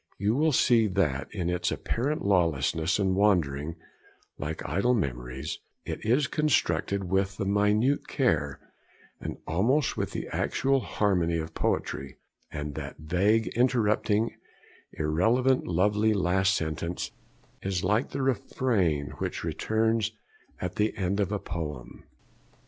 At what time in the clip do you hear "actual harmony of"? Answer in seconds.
10.29-11.53